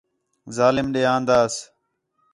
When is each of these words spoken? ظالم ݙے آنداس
ظالم 0.55 0.87
ݙے 0.93 1.01
آنداس 1.15 1.55